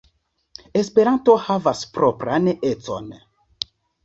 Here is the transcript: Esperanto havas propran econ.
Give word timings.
Esperanto 0.79 1.35
havas 1.43 1.83
propran 1.99 2.51
econ. 2.71 3.13